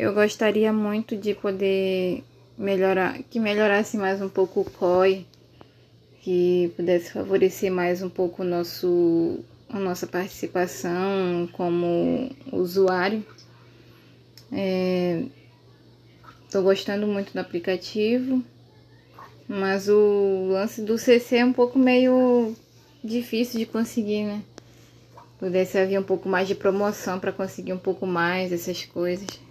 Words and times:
Eu 0.00 0.14
gostaria 0.14 0.72
muito 0.72 1.16
de 1.16 1.34
poder 1.34 2.22
melhorar, 2.56 3.20
que 3.28 3.40
melhorasse 3.40 3.96
mais 3.96 4.22
um 4.22 4.28
pouco 4.28 4.60
o 4.60 4.64
COI, 4.64 5.26
que 6.22 6.72
pudesse 6.76 7.10
favorecer 7.10 7.72
mais 7.72 8.00
um 8.00 8.08
pouco 8.08 8.42
o 8.42 8.44
nosso, 8.44 9.40
a 9.68 9.76
nossa 9.80 10.06
participação 10.06 11.48
como 11.52 12.30
usuário. 12.52 13.26
Estou 16.46 16.60
é, 16.60 16.64
gostando 16.64 17.08
muito 17.08 17.32
do 17.32 17.40
aplicativo, 17.40 18.40
mas 19.48 19.88
o 19.88 20.50
lance 20.52 20.80
do 20.80 20.96
CC 20.96 21.38
é 21.38 21.44
um 21.44 21.52
pouco 21.52 21.76
meio 21.76 22.54
difícil 23.02 23.58
de 23.58 23.66
conseguir, 23.66 24.22
né? 24.22 24.44
Pudesse 25.40 25.76
haver 25.76 25.98
um 25.98 26.04
pouco 26.04 26.28
mais 26.28 26.46
de 26.46 26.54
promoção 26.54 27.18
para 27.18 27.32
conseguir 27.32 27.72
um 27.72 27.78
pouco 27.78 28.06
mais 28.06 28.52
essas 28.52 28.84
coisas. 28.84 29.47